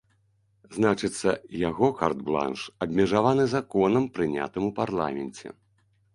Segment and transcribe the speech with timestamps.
[0.77, 1.29] Значыцца,
[1.69, 5.47] яго карт-бланш абмежаваны законам, прынятым у парламенце.